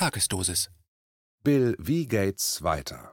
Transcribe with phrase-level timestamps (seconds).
[0.00, 0.70] Tagesdosis.
[1.44, 2.08] Bill V.
[2.08, 3.12] Gates weiter.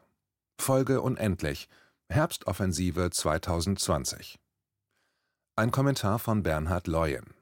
[0.58, 1.67] Folge unendlich.
[2.08, 4.40] Herbstoffensive 2020.
[5.58, 7.33] Ein Kommentar von Bernhard Leuen.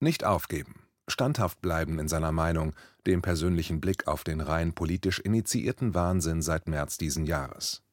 [0.00, 2.74] Nicht aufgeben, standhaft bleiben in seiner Meinung,
[3.06, 7.84] dem persönlichen Blick auf den rein politisch initiierten Wahnsinn seit März diesen Jahres.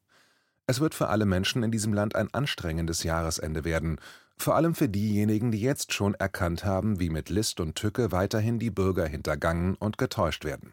[0.66, 4.00] Es wird für alle Menschen in diesem Land ein anstrengendes Jahresende werden,
[4.42, 8.58] vor allem für diejenigen, die jetzt schon erkannt haben, wie mit List und Tücke weiterhin
[8.58, 10.72] die Bürger hintergangen und getäuscht werden.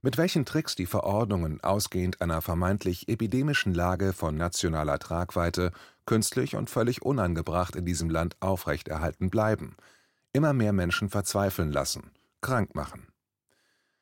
[0.00, 5.70] Mit welchen Tricks die Verordnungen ausgehend einer vermeintlich epidemischen Lage von nationaler Tragweite
[6.06, 9.76] künstlich und völlig unangebracht in diesem Land aufrechterhalten bleiben,
[10.32, 13.06] immer mehr Menschen verzweifeln lassen, krank machen.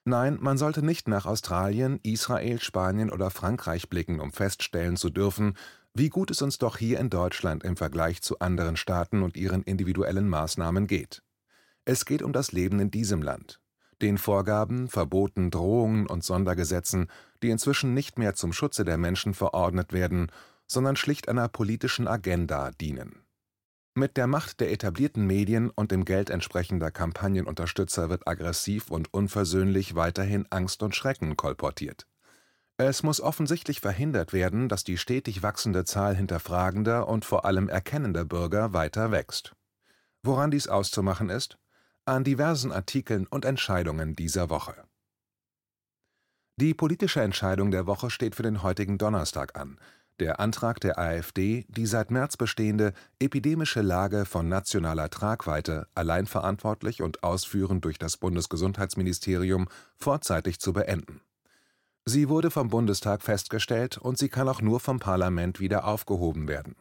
[0.04, 5.54] Nein, man sollte nicht nach Australien, Israel, Spanien oder Frankreich blicken, um feststellen zu dürfen,
[5.94, 9.62] wie gut es uns doch hier in Deutschland im Vergleich zu anderen Staaten und ihren
[9.62, 11.22] individuellen Maßnahmen geht.
[11.84, 13.60] Es geht um das Leben in diesem Land,
[14.00, 17.08] den Vorgaben, Verboten, Drohungen und Sondergesetzen,
[17.42, 20.30] die inzwischen nicht mehr zum Schutze der Menschen verordnet werden,
[20.66, 23.24] sondern schlicht einer politischen Agenda dienen.
[23.94, 29.96] Mit der Macht der etablierten Medien und dem Geld entsprechender Kampagnenunterstützer wird aggressiv und unversöhnlich
[29.96, 32.06] weiterhin Angst und Schrecken kolportiert.
[32.82, 38.24] Es muss offensichtlich verhindert werden, dass die stetig wachsende Zahl hinterfragender und vor allem erkennender
[38.24, 39.54] Bürger weiter wächst.
[40.22, 41.58] Woran dies auszumachen ist?
[42.06, 44.74] An diversen Artikeln und Entscheidungen dieser Woche.
[46.56, 49.78] Die politische Entscheidung der Woche steht für den heutigen Donnerstag an,
[50.18, 57.02] der Antrag der AfD, die seit März bestehende epidemische Lage von nationaler Tragweite allein verantwortlich
[57.02, 61.20] und ausführend durch das Bundesgesundheitsministerium vorzeitig zu beenden.
[62.04, 66.76] Sie wurde vom Bundestag festgestellt und sie kann auch nur vom Parlament wieder aufgehoben werden.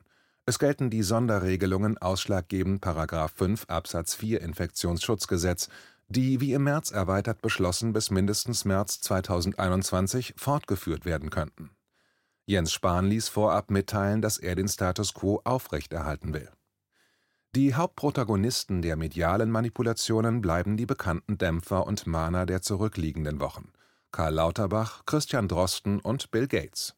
[0.45, 2.83] Es gelten die Sonderregelungen ausschlaggebend§
[3.35, 5.69] 5 Absatz 4 Infektionsschutzgesetz,
[6.07, 11.69] die wie im März erweitert beschlossen bis mindestens März 2021 fortgeführt werden könnten
[12.49, 16.49] Jens Spahn ließ vorab mitteilen, dass er den Status quo aufrechterhalten will.
[17.55, 23.71] Die Hauptprotagonisten der medialen Manipulationen bleiben die bekannten Dämpfer und Mahner der zurückliegenden Wochen:
[24.11, 26.95] Karl Lauterbach, Christian Drosten und Bill Gates.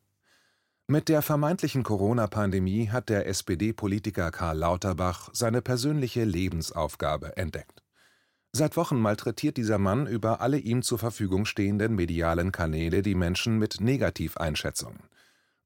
[0.87, 7.83] Mit der vermeintlichen Corona-Pandemie hat der SPD-Politiker Karl Lauterbach seine persönliche Lebensaufgabe entdeckt.
[8.53, 13.57] Seit Wochen malträtiert dieser Mann über alle ihm zur Verfügung stehenden medialen Kanäle die Menschen
[13.57, 14.99] mit Negativeinschätzungen.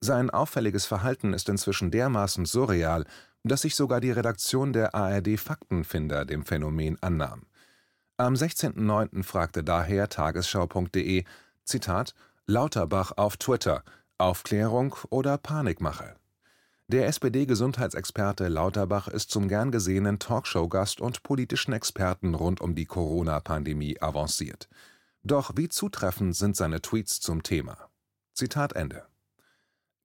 [0.01, 3.06] Sein auffälliges Verhalten ist inzwischen dermaßen surreal,
[3.44, 7.47] dass sich sogar die Redaktion der ARD Faktenfinder dem Phänomen annahm.
[8.18, 9.24] Am 16.09.
[9.24, 11.26] fragte daher tagesschau.de:
[11.66, 12.16] Zitat,
[12.46, 13.84] Lauterbach auf Twitter:
[14.18, 16.16] Aufklärung oder Panikmache?
[16.88, 24.02] Der SPD-Gesundheitsexperte Lauterbach ist zum gern gesehenen Talkshow-Gast und politischen Experten rund um die Corona-Pandemie
[24.02, 24.70] avanciert.
[25.24, 27.90] Doch wie zutreffend sind seine Tweets zum Thema?
[28.34, 29.04] Zitat Ende.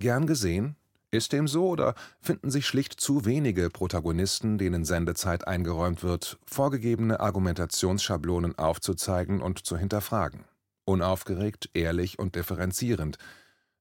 [0.00, 0.74] Gern gesehen?
[1.12, 7.18] Ist dem so oder finden sich schlicht zu wenige Protagonisten, denen Sendezeit eingeräumt wird, vorgegebene
[7.18, 10.44] Argumentationsschablonen aufzuzeigen und zu hinterfragen?
[10.84, 13.18] Unaufgeregt, ehrlich und differenzierend.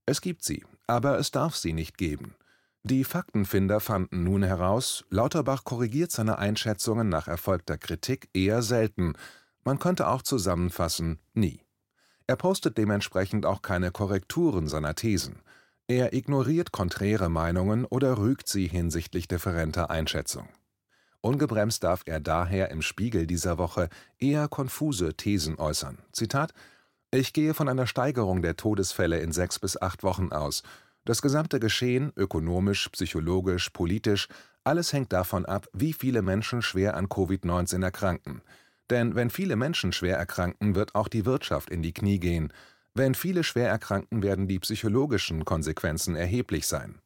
[0.07, 2.33] Es gibt sie, aber es darf sie nicht geben.
[2.81, 9.13] Die Faktenfinder fanden nun heraus, Lauterbach korrigiert seine Einschätzungen nach erfolgter Kritik eher selten,
[9.63, 11.61] man könnte auch zusammenfassen, nie.
[12.25, 15.41] Er postet dementsprechend auch keine Korrekturen seiner Thesen.
[15.89, 20.47] Er ignoriert konträre Meinungen oder rügt sie hinsichtlich differenter Einschätzung.
[21.21, 23.89] Ungebremst darf er daher im Spiegel dieser Woche
[24.19, 25.97] eher konfuse Thesen äußern.
[26.11, 26.53] Zitat:
[27.09, 30.61] Ich gehe von einer Steigerung der Todesfälle in sechs bis acht Wochen aus.
[31.05, 34.27] Das gesamte Geschehen, ökonomisch, psychologisch, politisch,
[34.63, 38.43] alles hängt davon ab, wie viele Menschen schwer an Covid-19 erkranken.
[38.91, 42.53] Denn wenn viele Menschen schwer erkranken, wird auch die Wirtschaft in die Knie gehen.
[42.93, 47.01] Wenn viele schwer erkranken, werden die psychologischen Konsequenzen erheblich sein.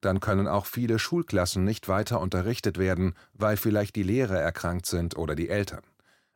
[0.00, 5.16] Dann können auch viele Schulklassen nicht weiter unterrichtet werden, weil vielleicht die Lehrer erkrankt sind
[5.16, 5.82] oder die Eltern.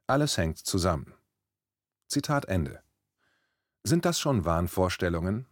[0.07, 1.15] Alles hängt zusammen.
[2.09, 2.81] Zitat Ende.
[3.85, 5.47] Sind das schon Wahnvorstellungen?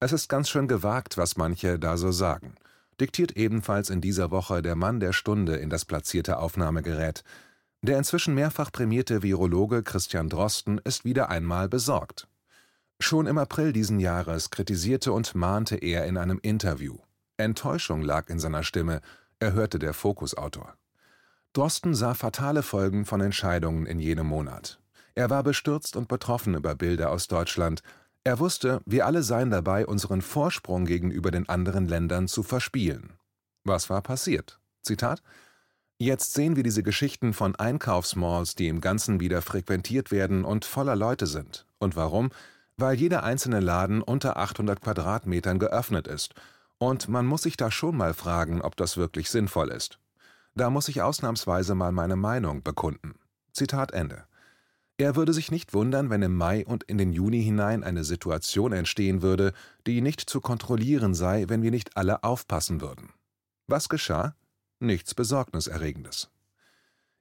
[0.00, 2.54] Es ist ganz schön gewagt, was manche da so sagen.
[3.00, 7.22] Diktiert ebenfalls in dieser Woche der Mann der Stunde in das platzierte Aufnahmegerät.
[7.82, 12.28] Der inzwischen mehrfach prämierte Virologe Christian Drosten ist wieder einmal besorgt.
[12.98, 16.98] Schon im April diesen Jahres kritisierte und mahnte er in einem Interview.
[17.38, 19.00] Enttäuschung lag in seiner Stimme,
[19.38, 20.74] erhörte der Fokus-Autor.
[21.54, 24.78] Drosten sah fatale Folgen von Entscheidungen in jenem Monat.
[25.14, 27.82] Er war bestürzt und betroffen über Bilder aus Deutschland.
[28.24, 33.14] Er wusste, wir alle seien dabei, unseren Vorsprung gegenüber den anderen Ländern zu verspielen.
[33.64, 34.60] Was war passiert?
[34.82, 35.22] Zitat
[36.02, 40.96] Jetzt sehen wir diese Geschichten von Einkaufsmalls, die im Ganzen wieder frequentiert werden und voller
[40.96, 41.66] Leute sind.
[41.78, 42.30] Und warum?
[42.78, 46.32] Weil jeder einzelne Laden unter 800 Quadratmetern geöffnet ist.
[46.78, 49.98] Und man muss sich da schon mal fragen, ob das wirklich sinnvoll ist.
[50.54, 53.16] Da muss ich ausnahmsweise mal meine Meinung bekunden.
[53.52, 54.24] Zitat Ende.
[54.96, 58.72] Er würde sich nicht wundern, wenn im Mai und in den Juni hinein eine Situation
[58.72, 59.52] entstehen würde,
[59.86, 63.10] die nicht zu kontrollieren sei, wenn wir nicht alle aufpassen würden.
[63.66, 64.34] Was geschah?
[64.82, 66.30] Nichts Besorgniserregendes.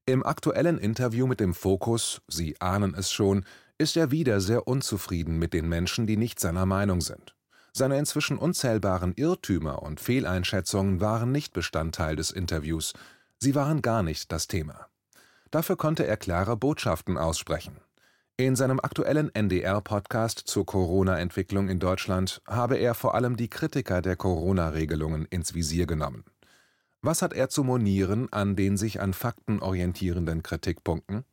[0.06, 3.44] Im aktuellen Interview mit dem Fokus, Sie ahnen es schon,
[3.78, 7.36] ist er wieder sehr unzufrieden mit den Menschen, die nicht seiner Meinung sind.
[7.74, 12.94] Seine inzwischen unzählbaren Irrtümer und Fehleinschätzungen waren nicht Bestandteil des Interviews,
[13.40, 14.88] sie waren gar nicht das Thema.
[15.52, 17.82] Dafür konnte er klare Botschaften aussprechen.
[18.38, 24.16] In seinem aktuellen NDR-Podcast zur Corona-Entwicklung in Deutschland habe er vor allem die Kritiker der
[24.16, 26.24] Corona-Regelungen ins Visier genommen.
[27.02, 31.24] Was hat er zu monieren an den sich an Fakten orientierenden Kritikpunkten?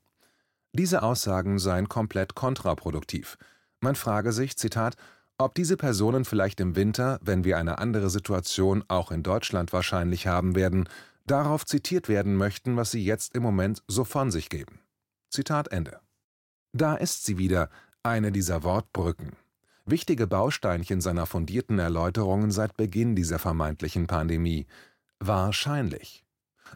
[0.72, 3.36] Diese Aussagen seien komplett kontraproduktiv.
[3.80, 4.96] Man frage sich, Zitat,
[5.38, 10.26] ob diese Personen vielleicht im Winter, wenn wir eine andere Situation auch in Deutschland wahrscheinlich
[10.26, 10.88] haben werden,
[11.26, 14.80] darauf zitiert werden möchten, was sie jetzt im Moment so von sich geben.
[15.30, 15.98] Zitat Ende.
[16.72, 17.70] Da ist sie wieder,
[18.02, 19.32] eine dieser Wortbrücken.
[19.84, 24.66] Wichtige Bausteinchen seiner fundierten Erläuterungen seit Beginn dieser vermeintlichen Pandemie.
[25.20, 26.24] Wahrscheinlich.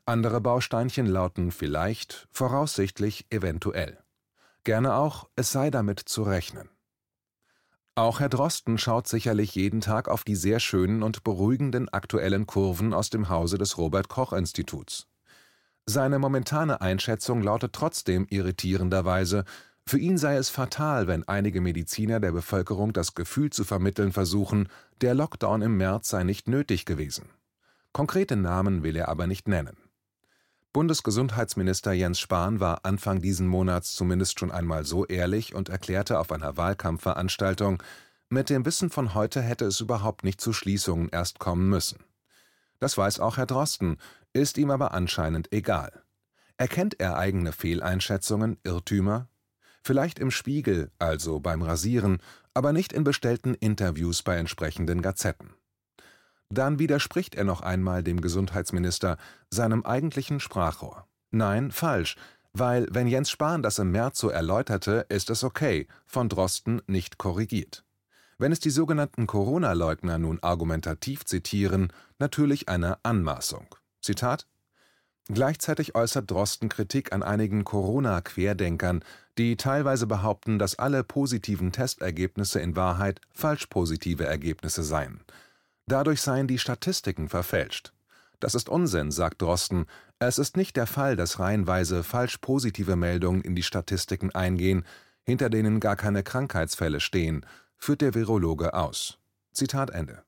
[0.07, 3.99] Andere Bausteinchen lauten vielleicht, voraussichtlich, eventuell.
[4.65, 6.69] Gerne auch, es sei damit zu rechnen.
[7.95, 12.95] Auch Herr Drosten schaut sicherlich jeden Tag auf die sehr schönen und beruhigenden aktuellen Kurven
[12.95, 15.07] aus dem Hause des Robert Koch Instituts.
[15.87, 19.45] Seine momentane Einschätzung lautet trotzdem irritierenderweise,
[19.87, 24.69] für ihn sei es fatal, wenn einige Mediziner der Bevölkerung das Gefühl zu vermitteln versuchen,
[25.01, 27.29] der Lockdown im März sei nicht nötig gewesen.
[27.93, 29.77] Konkrete Namen will er aber nicht nennen.
[30.73, 36.31] Bundesgesundheitsminister Jens Spahn war Anfang diesen Monats zumindest schon einmal so ehrlich und erklärte auf
[36.31, 37.83] einer Wahlkampfveranstaltung,
[38.29, 41.99] mit dem Wissen von heute hätte es überhaupt nicht zu Schließungen erst kommen müssen.
[42.79, 43.97] Das weiß auch Herr Drosten,
[44.33, 46.05] ist ihm aber anscheinend egal.
[46.57, 49.29] Erkennt er eigene Fehleinschätzungen, Irrtümer?
[49.83, 52.19] Vielleicht im Spiegel, also beim Rasieren,
[52.55, 55.55] aber nicht in bestellten Interviews bei entsprechenden Gazetten.
[56.53, 59.17] Dann widerspricht er noch einmal dem Gesundheitsminister,
[59.51, 61.07] seinem eigentlichen Sprachrohr.
[61.31, 62.17] Nein, falsch,
[62.53, 67.19] weil wenn Jens Spahn das im März so erläuterte, ist es okay, von Drosten nicht
[67.19, 67.85] korrigiert.
[68.39, 73.67] Wenn es die sogenannten Corona-Leugner nun argumentativ zitieren, natürlich eine Anmaßung.
[74.01, 74.49] Zitat
[75.29, 79.05] Gleichzeitig äußert Drosten Kritik an einigen Corona-Querdenkern,
[79.39, 85.21] die teilweise behaupten, dass alle positiven Testergebnisse in Wahrheit falsch positive Ergebnisse seien.
[85.91, 87.93] Dadurch seien die Statistiken verfälscht.
[88.39, 89.87] Das ist Unsinn, sagt Drosten.
[90.21, 94.85] Es ist nicht der Fall, dass reihenweise falsch positive Meldungen in die Statistiken eingehen,
[95.25, 97.45] hinter denen gar keine Krankheitsfälle stehen,
[97.77, 99.19] führt der Virologe aus.
[99.53, 100.23] Zitat Ende.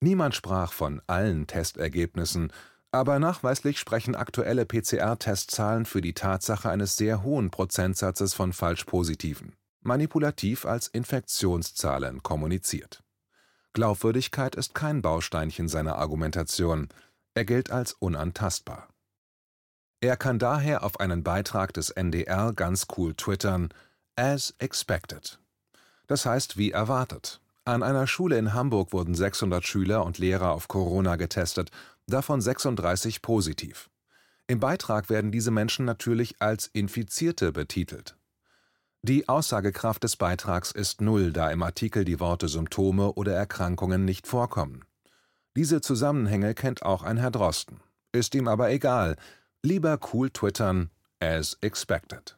[0.00, 2.52] Niemand sprach von allen Testergebnissen,
[2.92, 10.66] aber nachweislich sprechen aktuelle PCR-Testzahlen für die Tatsache eines sehr hohen Prozentsatzes von Falschpositiven, manipulativ
[10.66, 13.02] als Infektionszahlen kommuniziert.
[13.72, 16.88] Glaubwürdigkeit ist kein Bausteinchen seiner Argumentation,
[17.34, 18.88] er gilt als unantastbar.
[20.00, 23.68] Er kann daher auf einen Beitrag des NDR ganz cool twittern,
[24.16, 25.38] as expected.
[26.06, 27.40] Das heißt wie erwartet.
[27.64, 31.70] An einer Schule in Hamburg wurden 600 Schüler und Lehrer auf Corona getestet,
[32.06, 33.90] davon 36 positiv.
[34.46, 38.16] Im Beitrag werden diese Menschen natürlich als Infizierte betitelt.
[39.02, 44.26] Die Aussagekraft des Beitrags ist null, da im Artikel die Worte Symptome oder Erkrankungen nicht
[44.26, 44.84] vorkommen.
[45.56, 47.80] Diese Zusammenhänge kennt auch ein Herr Drosten.
[48.12, 49.16] Ist ihm aber egal.
[49.62, 52.36] Lieber cool twittern, as expected.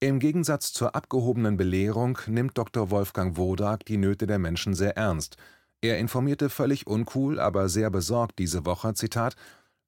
[0.00, 2.90] Im Gegensatz zur abgehobenen Belehrung nimmt Dr.
[2.90, 5.36] Wolfgang Wodak die Nöte der Menschen sehr ernst.
[5.82, 9.36] Er informierte völlig uncool, aber sehr besorgt diese Woche, Zitat,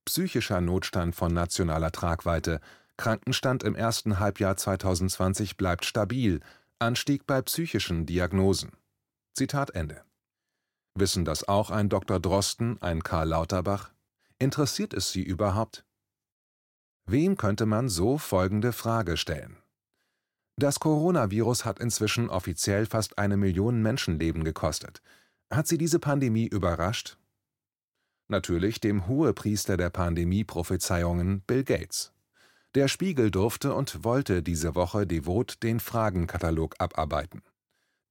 [0.05, 2.61] psychischer Notstand von nationaler Tragweite,
[3.01, 6.41] Krankenstand im ersten Halbjahr 2020 bleibt stabil,
[6.79, 8.73] Anstieg bei psychischen Diagnosen.
[9.33, 10.05] Zitat Ende.
[10.95, 12.21] Wissen das auch ein Dr.
[12.21, 13.91] Drosten, ein Karl Lauterbach?
[14.39, 15.87] Interessiert es Sie überhaupt?
[17.07, 19.57] Wem könnte man so folgende Frage stellen?
[20.57, 25.01] Das Coronavirus hat inzwischen offiziell fast eine Million Menschenleben gekostet.
[25.51, 27.17] Hat Sie diese Pandemie überrascht?
[28.29, 32.13] Natürlich dem Hohepriester der Pandemie-Prophezeiungen Bill Gates.
[32.75, 37.43] Der Spiegel durfte und wollte diese Woche devot den Fragenkatalog abarbeiten.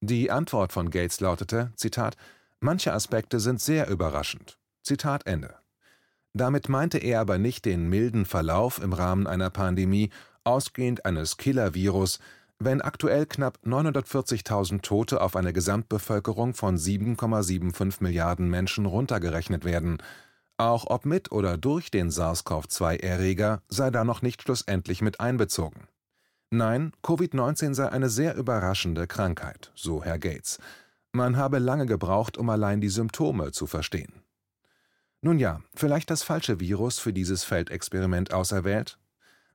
[0.00, 2.16] Die Antwort von Gates lautete: Zitat,
[2.60, 4.58] Manche Aspekte sind sehr überraschend.
[4.82, 5.54] Zitat Ende.
[6.34, 10.10] Damit meinte er aber nicht den milden Verlauf im Rahmen einer Pandemie,
[10.44, 12.18] ausgehend eines Killer-Virus,
[12.58, 19.98] wenn aktuell knapp 940.000 Tote auf eine Gesamtbevölkerung von 7,75 Milliarden Menschen runtergerechnet werden.
[20.60, 25.88] Auch ob mit oder durch den SARS-CoV-2-Erreger sei da noch nicht schlussendlich mit einbezogen.
[26.50, 30.58] Nein, Covid-19 sei eine sehr überraschende Krankheit, so Herr Gates.
[31.12, 34.12] Man habe lange gebraucht, um allein die Symptome zu verstehen.
[35.22, 38.98] Nun ja, vielleicht das falsche Virus für dieses Feldexperiment auserwählt?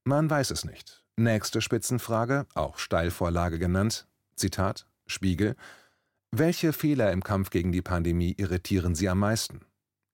[0.06, 1.04] Man weiß es nicht.
[1.18, 4.08] Nächste Spitzenfrage, auch Steilvorlage genannt.
[4.36, 5.56] Zitat: Spiegel.
[6.32, 9.62] Welche Fehler im Kampf gegen die Pandemie irritieren Sie am meisten?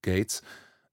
[0.02, 0.42] Gates.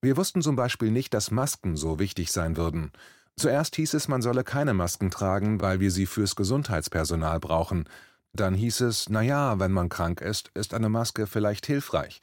[0.02, 2.92] Wir wussten zum Beispiel nicht, dass Masken so wichtig sein würden.
[3.36, 7.88] Zuerst hieß es, man solle keine Masken tragen, weil wir sie fürs Gesundheitspersonal brauchen.
[8.34, 12.22] Dann hieß es, na ja, wenn man krank ist, ist eine Maske vielleicht hilfreich.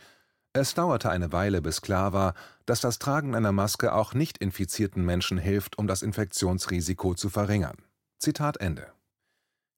[0.53, 5.05] Es dauerte eine Weile, bis klar war, dass das Tragen einer Maske auch nicht infizierten
[5.05, 7.77] Menschen hilft, um das Infektionsrisiko zu verringern.
[8.19, 8.87] Zitat Ende.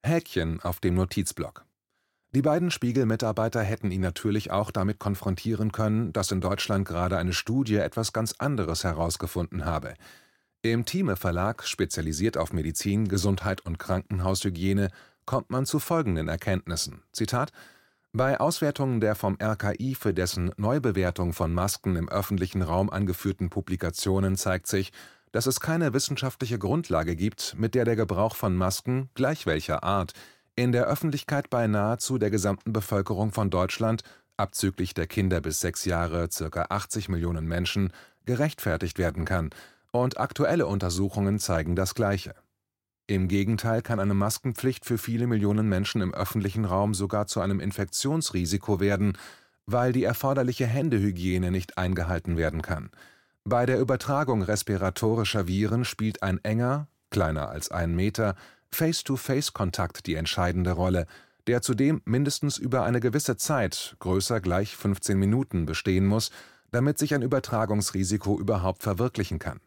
[0.06, 1.67] Häkchen auf dem Notizblock.
[2.32, 7.32] Die beiden Spiegel-Mitarbeiter hätten ihn natürlich auch damit konfrontieren können, dass in Deutschland gerade eine
[7.32, 9.94] Studie etwas ganz anderes herausgefunden habe.
[10.60, 14.90] Im Thieme Verlag, spezialisiert auf Medizin, Gesundheit und Krankenhaushygiene,
[15.24, 17.02] kommt man zu folgenden Erkenntnissen.
[17.12, 17.50] Zitat
[18.12, 24.36] bei Auswertungen der vom RKI für dessen Neubewertung von Masken im öffentlichen Raum angeführten Publikationen
[24.36, 24.92] zeigt sich,
[25.32, 30.12] dass es keine wissenschaftliche Grundlage gibt, mit der der Gebrauch von Masken, gleich welcher Art,
[30.58, 34.02] in der Öffentlichkeit bei nahezu der gesamten Bevölkerung von Deutschland,
[34.36, 36.66] abzüglich der Kinder bis sechs Jahre (ca.
[36.68, 37.92] 80 Millionen Menschen),
[38.26, 39.50] gerechtfertigt werden kann,
[39.90, 42.34] und aktuelle Untersuchungen zeigen das Gleiche
[43.10, 47.58] im Gegenteil kann eine Maskenpflicht für viele Millionen Menschen im öffentlichen Raum sogar zu einem
[47.58, 49.16] Infektionsrisiko werden,
[49.64, 52.90] weil die erforderliche Händehygiene nicht eingehalten werden kann.
[53.44, 58.34] Bei der Übertragung respiratorischer Viren spielt ein enger (kleiner als ein Meter)
[58.72, 61.06] Face-to-Face-Kontakt die entscheidende Rolle,
[61.46, 66.30] der zudem mindestens über eine gewisse Zeit (größer gleich 15 Minuten) bestehen muss,
[66.70, 69.60] damit sich ein Übertragungsrisiko überhaupt verwirklichen kann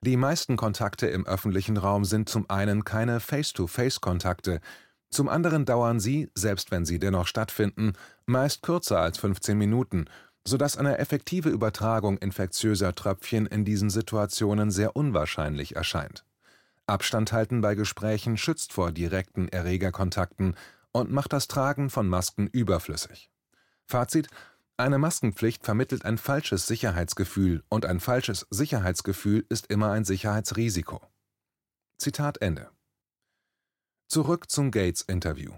[0.00, 4.60] die meisten Kontakte im öffentlichen Raum sind zum einen keine Face-to-Face-Kontakte,
[5.10, 10.04] zum anderen dauern sie, selbst wenn sie dennoch stattfinden, meist kürzer als 15 Minuten,
[10.46, 16.24] sodass eine effektive Übertragung infektiöser Tröpfchen in diesen Situationen sehr unwahrscheinlich erscheint.
[16.88, 20.56] Abstand halten bei Gesprächen schützt vor direkten Erregerkontakten
[20.92, 23.30] und macht das Tragen von Masken überflüssig.
[23.84, 24.28] Fazit
[24.80, 31.00] eine Maskenpflicht vermittelt ein falsches Sicherheitsgefühl, und ein falsches Sicherheitsgefühl ist immer ein Sicherheitsrisiko.
[31.98, 32.70] Zitat Ende.
[34.06, 35.52] Zurück zum Gates-Interview.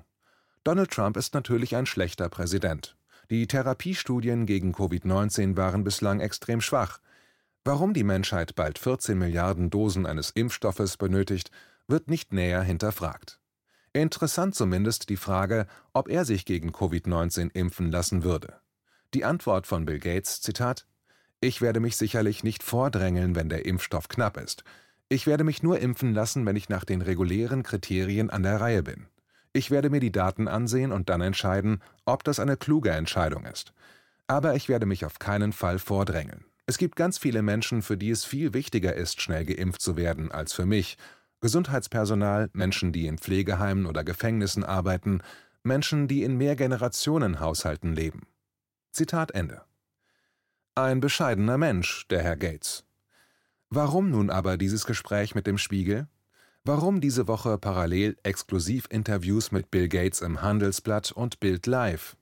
[0.64, 2.96] Donald Trump ist natürlich ein schlechter Präsident.
[3.28, 6.98] Die Therapiestudien gegen Covid-19 waren bislang extrem schwach.
[7.64, 11.50] Warum die Menschheit bald 14 Milliarden Dosen eines Impfstoffes benötigt,
[11.88, 13.38] wird nicht näher hinterfragt.
[13.92, 18.60] Interessant zumindest die Frage, ob er sich gegen Covid-19 impfen lassen würde.
[19.12, 20.86] Die Antwort von Bill Gates, Zitat:
[21.40, 24.64] Ich werde mich sicherlich nicht vordrängeln, wenn der Impfstoff knapp ist.
[25.08, 28.84] Ich werde mich nur impfen lassen, wenn ich nach den regulären Kriterien an der Reihe
[28.84, 29.06] bin.
[29.52, 33.74] Ich werde mir die Daten ansehen und dann entscheiden, ob das eine kluge Entscheidung ist.
[34.28, 36.44] Aber ich werde mich auf keinen Fall vordrängeln.
[36.70, 40.30] Es gibt ganz viele Menschen, für die es viel wichtiger ist, schnell geimpft zu werden,
[40.30, 40.98] als für mich.
[41.40, 45.20] Gesundheitspersonal, Menschen, die in Pflegeheimen oder Gefängnissen arbeiten,
[45.64, 48.28] Menschen, die in Mehrgenerationenhaushalten leben.
[48.92, 49.62] Zitat Ende.
[50.76, 52.84] Ein bescheidener Mensch, der Herr Gates.
[53.68, 56.06] Warum nun aber dieses Gespräch mit dem Spiegel?
[56.62, 62.16] Warum diese Woche parallel Exklusivinterviews mit Bill Gates im Handelsblatt und Bild Live?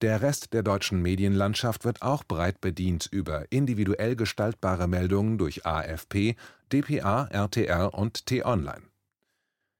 [0.00, 6.36] Der Rest der deutschen Medienlandschaft wird auch breit bedient über individuell gestaltbare Meldungen durch AFP,
[6.72, 8.82] dpa, RTR und T-Online.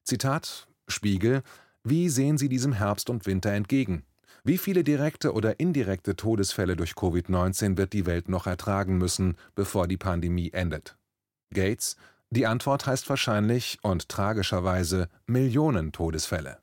[0.05, 1.43] Zitat Spiegel
[1.85, 4.05] Wie sehen Sie diesem Herbst und Winter entgegen?
[4.45, 9.89] Wie viele direkte oder indirekte Todesfälle durch Covid-19 wird die Welt noch ertragen müssen, bevor
[9.89, 10.99] die Pandemie endet?
[11.55, 11.97] Gates:
[12.29, 16.59] Die Antwort heißt wahrscheinlich und tragischerweise Millionen Todesfälle.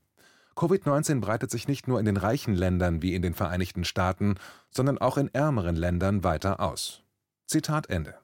[0.58, 4.36] Covid-19 breitet sich nicht nur in den reichen Ländern wie in den Vereinigten Staaten,
[4.72, 7.04] sondern auch in ärmeren Ländern weiter aus.
[7.46, 8.16] Zitat Ende.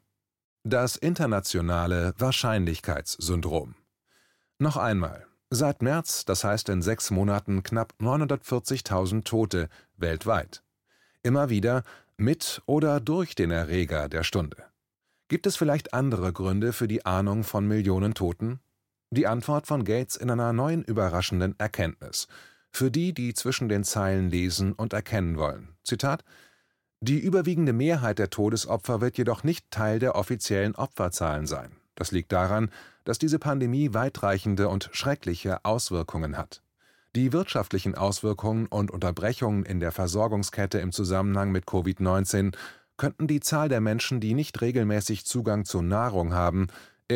[0.64, 3.76] Das internationale Wahrscheinlichkeitssyndrom.
[4.58, 10.64] Noch einmal, Seit März, das heißt in sechs Monaten, knapp 940.000 Tote weltweit.
[11.22, 11.84] Immer wieder
[12.18, 14.58] mit oder durch den Erreger der Stunde.
[15.28, 18.62] Gibt es vielleicht andere Gründe für die Ahnung von Millionen Toten?
[19.16, 22.28] Die Antwort von Gates in einer neuen überraschenden Erkenntnis.
[22.72, 25.76] Für die, die zwischen den Zeilen lesen und erkennen wollen.
[25.84, 26.24] Zitat
[27.00, 31.74] Die überwiegende Mehrheit der Todesopfer wird jedoch nicht Teil der offiziellen Opferzahlen sein.
[31.94, 32.72] Das liegt daran,
[33.04, 36.64] dass diese Pandemie weitreichende und schreckliche Auswirkungen hat.
[37.16, 42.56] Die wirtschaftlichen Auswirkungen und Unterbrechungen in der Versorgungskette im Zusammenhang mit Covid-19
[42.98, 46.68] könnten die Zahl der Menschen, die nicht regelmäßig Zugang zu Nahrung haben,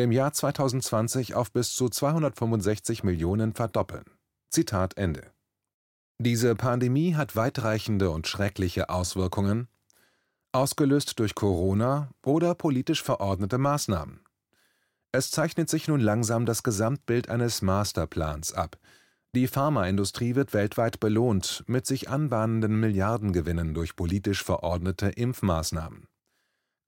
[0.02, 4.04] im Jahr 2020 auf bis zu 265 Millionen verdoppeln.
[4.50, 5.32] Zitat Ende.
[6.18, 9.68] Diese Pandemie hat weitreichende und schreckliche Auswirkungen,
[10.52, 14.20] ausgelöst durch Corona oder politisch verordnete Maßnahmen.
[15.12, 18.78] Es zeichnet sich nun langsam das Gesamtbild eines Masterplans ab.
[19.34, 26.08] Die Pharmaindustrie wird weltweit belohnt mit sich anbahnenden Milliardengewinnen durch politisch verordnete Impfmaßnahmen.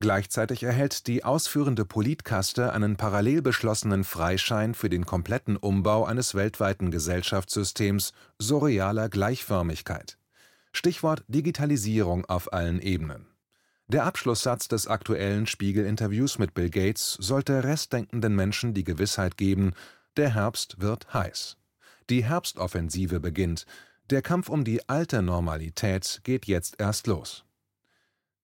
[0.02, 6.90] Gleichzeitig erhält die ausführende Politkaste einen parallel beschlossenen Freischein für den kompletten Umbau eines weltweiten
[6.90, 10.16] Gesellschaftssystems surrealer Gleichförmigkeit.
[10.72, 13.26] Stichwort Digitalisierung auf allen Ebenen.
[13.88, 19.74] Der Abschlusssatz des aktuellen Spiegel-Interviews mit Bill Gates sollte restdenkenden Menschen die Gewissheit geben,
[20.16, 21.58] der Herbst wird heiß.
[22.08, 23.66] Die Herbstoffensive beginnt,
[24.08, 27.44] der Kampf um die alte Normalität geht jetzt erst los.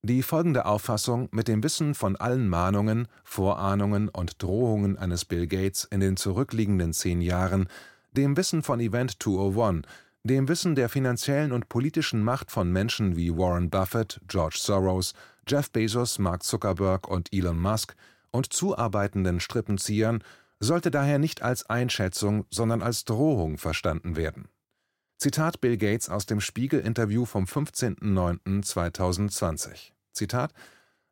[0.03, 5.85] Die folgende Auffassung mit dem Wissen von allen Mahnungen, Vorahnungen und Drohungen eines Bill Gates
[5.85, 7.69] in den zurückliegenden zehn Jahren,
[8.12, 9.87] dem Wissen von Event 201
[10.26, 15.15] dem Wissen der finanziellen und politischen Macht von Menschen wie Warren Buffett, George Soros,
[15.47, 17.95] Jeff Bezos, Mark Zuckerberg und Elon Musk
[18.33, 20.25] und zuarbeitenden Strippenziehern
[20.59, 24.49] sollte daher nicht als Einschätzung, sondern als Drohung verstanden werden.
[25.18, 29.92] Zitat Bill Gates aus dem Spiegel-Interview vom 15.09.2020.
[30.12, 30.52] Zitat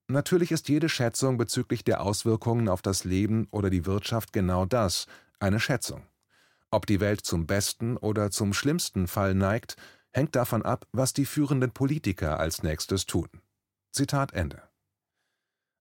[0.09, 5.07] Natürlich ist jede Schätzung bezüglich der Auswirkungen auf das Leben oder die Wirtschaft genau das,
[5.41, 6.03] eine Schätzung.
[6.71, 9.77] Ob die Welt zum besten oder zum schlimmsten Fall neigt,
[10.13, 13.31] hängt davon ab, was die führenden Politiker als nächstes tun.
[13.91, 14.61] Zitat Ende.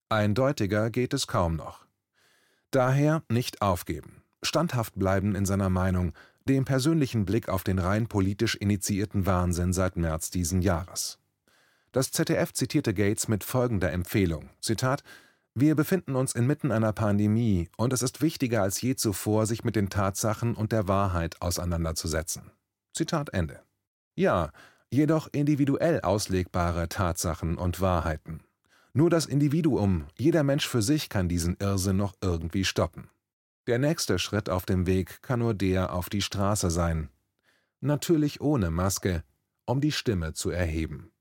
[0.08, 1.86] Eindeutiger geht es kaum noch.
[2.72, 6.14] Daher nicht aufgeben, standhaft bleiben in seiner Meinung,
[6.46, 11.20] dem persönlichen Blick auf den rein politisch initiierten Wahnsinn seit März diesen Jahres.
[11.92, 15.04] Das ZDF zitierte Gates mit folgender Empfehlung: Zitat
[15.56, 19.76] wir befinden uns inmitten einer Pandemie, und es ist wichtiger als je zuvor, sich mit
[19.76, 22.50] den Tatsachen und der Wahrheit auseinanderzusetzen.
[22.92, 23.62] Zitat Ende.
[24.16, 24.52] Ja,
[24.90, 28.42] jedoch individuell auslegbare Tatsachen und Wahrheiten.
[28.94, 33.10] Nur das Individuum, jeder Mensch für sich kann diesen Irrsinn noch irgendwie stoppen.
[33.66, 37.10] Der nächste Schritt auf dem Weg kann nur der auf die Straße sein.
[37.80, 39.24] Natürlich ohne Maske,
[39.66, 41.13] um die Stimme zu erheben.